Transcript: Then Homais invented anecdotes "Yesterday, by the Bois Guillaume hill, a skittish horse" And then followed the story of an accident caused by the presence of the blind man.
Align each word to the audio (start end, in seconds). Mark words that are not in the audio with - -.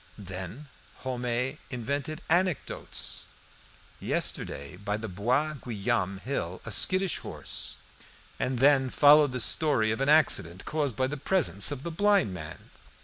Then 0.17 0.65
Homais 1.03 1.59
invented 1.69 2.23
anecdotes 2.27 3.25
"Yesterday, 3.99 4.75
by 4.77 4.97
the 4.97 5.07
Bois 5.07 5.53
Guillaume 5.63 6.17
hill, 6.17 6.59
a 6.65 6.71
skittish 6.71 7.19
horse" 7.19 7.83
And 8.39 8.57
then 8.57 8.89
followed 8.89 9.31
the 9.31 9.39
story 9.39 9.91
of 9.91 10.01
an 10.01 10.09
accident 10.09 10.65
caused 10.65 10.95
by 10.95 11.05
the 11.05 11.17
presence 11.17 11.69
of 11.69 11.83
the 11.83 11.91
blind 11.91 12.33
man. 12.33 12.71